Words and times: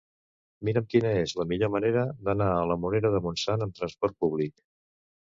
Mira'm 0.69 0.87
quina 0.93 1.11
és 1.25 1.35
la 1.41 1.45
millor 1.51 1.71
manera 1.77 2.07
d'anar 2.31 2.49
a 2.57 2.65
la 2.73 2.81
Morera 2.87 3.15
de 3.19 3.23
Montsant 3.29 3.71
amb 3.71 3.81
trasport 3.83 4.23
públic. 4.27 4.61